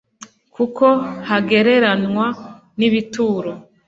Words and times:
kuko 0.55 0.85
hagereranwa 1.29 2.25
n'ibituro 2.77 3.51